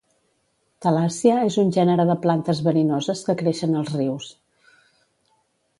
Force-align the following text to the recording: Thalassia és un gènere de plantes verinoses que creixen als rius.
Thalassia 0.85 1.35
és 1.51 1.57
un 1.63 1.69
gènere 1.75 2.07
de 2.11 2.15
plantes 2.25 2.63
verinoses 2.69 3.23
que 3.29 3.37
creixen 3.45 3.79
als 3.83 3.95
rius. 3.99 4.33